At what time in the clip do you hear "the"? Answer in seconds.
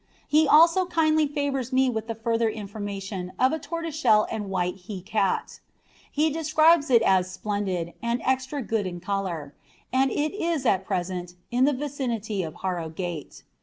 2.07-2.15, 11.65-11.73